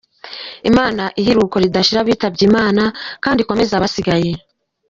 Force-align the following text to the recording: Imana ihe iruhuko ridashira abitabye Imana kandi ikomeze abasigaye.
Imana 0.69 1.03
ihe 1.19 1.29
iruhuko 1.31 1.55
ridashira 1.63 1.99
abitabye 2.01 2.43
Imana 2.49 2.83
kandi 3.23 3.39
ikomeze 3.41 3.71
abasigaye. 3.75 4.31